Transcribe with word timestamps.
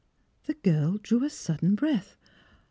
The 0.45 0.55
girl 0.55 0.97
drew 0.97 1.23
a 1.23 1.29
sudden 1.29 1.75
breath. 1.75 2.17